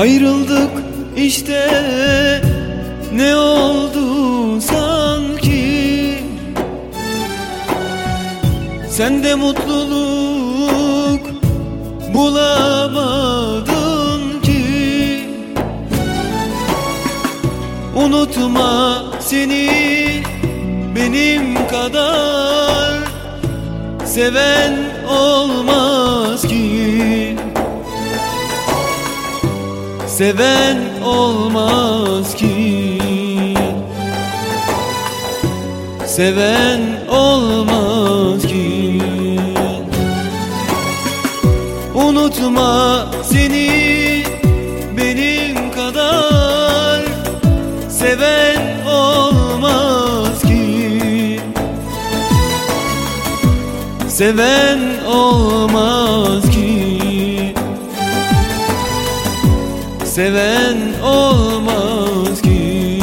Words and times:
Ayrıldık 0.00 0.70
işte 1.16 1.70
ne 3.12 3.36
oldu 3.36 4.60
sanki? 4.60 6.14
Sen 8.88 9.24
de 9.24 9.34
mutluluk 9.34 11.20
bulamadın 12.14 13.60
ki. 14.42 14.64
Unutma 17.96 19.02
seni 19.20 19.70
benim 20.96 21.66
kadar 21.68 22.98
Seven 24.06 24.76
olmaz 25.08 26.42
ki 26.42 27.29
Seven 30.20 30.76
olmaz 31.04 32.34
ki. 32.34 32.98
Seven 36.06 36.80
olmaz 37.08 38.42
ki. 38.42 39.02
Unutma 41.94 43.06
seni 43.22 44.24
benim 44.96 45.72
kadar. 45.72 47.02
Seven 47.88 48.86
olmaz 48.86 50.42
ki. 50.42 51.40
Seven 54.08 54.78
olmaz 55.06 56.49
Seven 60.20 60.76
olmaz 61.02 62.42
ki. 62.42 63.00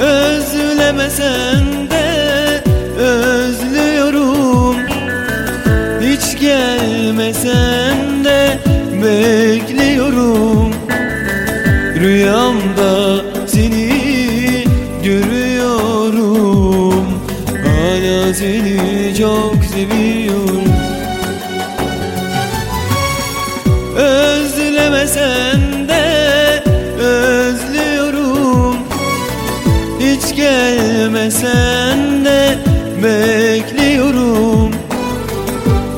Özlemesen 0.00 1.90
de 1.90 2.62
özlüyorum. 2.98 4.76
Hiç 6.00 6.40
gelmesen 6.40 8.24
de 8.24 8.58
bekliyorum. 9.02 10.74
Rüyamda 12.00 13.24
seni 13.46 14.64
görüyorum. 15.04 17.04
Hala 17.64 18.34
seni 18.34 19.14
çok 19.18 19.64
seviyorum 19.64 20.71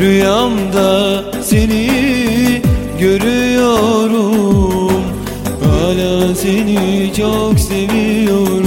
Rüyamda 0.00 1.24
seni 1.42 1.90
görüyorum. 3.00 4.92
Hala 5.64 6.34
seni 6.34 7.12
çok 7.16 7.60
seviyorum 7.60 8.59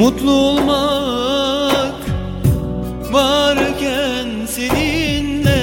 Mutlu 0.00 0.32
olmak 0.32 1.94
varken 3.12 4.26
seninle. 4.48 5.60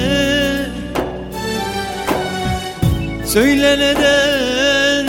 Söyle 3.26 3.78
neden 3.78 5.06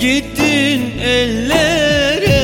gittin 0.00 0.98
ellere? 1.04 2.42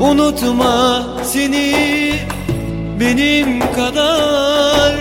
Unutma 0.00 1.06
seni 1.24 2.14
benim 3.00 3.60
kadar. 3.60 4.94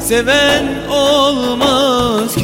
Seven 0.00 0.66
olmaz 0.90 2.41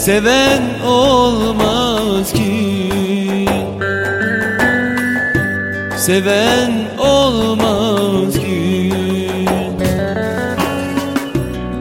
Seven 0.00 0.62
olmaz 0.86 2.32
ki. 2.32 3.48
Seven 5.96 6.70
olmaz 6.98 8.34
ki. 8.34 8.92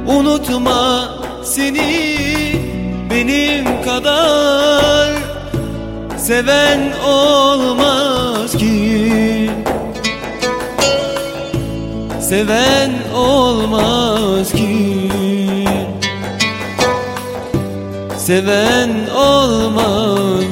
Unutma 0.08 1.10
seni 1.44 2.16
benim 3.12 3.66
kadar. 3.86 5.14
Seven 6.18 6.80
olmaz 7.08 8.58
ki. 8.58 9.52
Seven 12.20 12.92
olmaz 13.16 14.52
ki 14.52 15.19
Seven 18.30 18.90
olmaz 19.16 20.44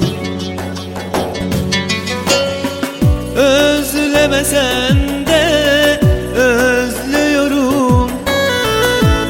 Özlemesen 3.35 4.97
de 5.27 5.99
özlüyorum. 6.35 8.11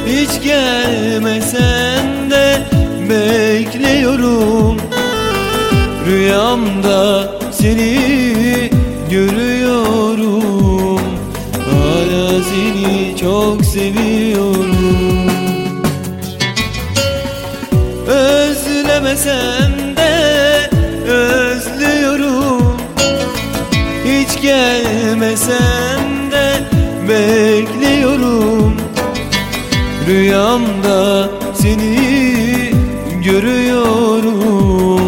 Hiç 0.06 0.44
gelmesen 0.44 2.32
de 2.32 2.60
bekliyorum. 3.10 4.78
Rüyamda 6.06 7.32
seni 7.52 8.70
görüyorum. 9.12 11.02
Hala 11.72 12.44
seni 12.44 13.18
çok 13.18 13.66
seviyorum 13.66 14.57
Özlemesen 19.08 19.96
de 19.96 20.70
özlüyorum. 21.12 22.78
Hiç 24.06 24.42
gelmesen 24.42 26.32
de 26.32 26.60
bekliyorum. 27.10 28.78
Rüyamda 30.08 31.30
seni 31.54 32.72
görüyorum. 33.24 35.02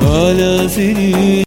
Hala 0.00 0.68
seni 0.68 1.44